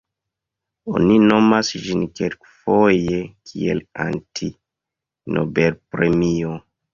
[0.99, 3.19] Oni nomas ĝin kelkfoje
[3.51, 6.57] kiel "Anti-Nobelpremio".